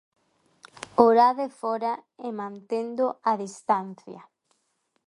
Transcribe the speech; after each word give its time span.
Orade 1.07 1.45
fóra 1.59 1.93
e 2.27 2.27
mantendo 2.39 3.05
a 3.31 3.33
distancia. 3.43 4.21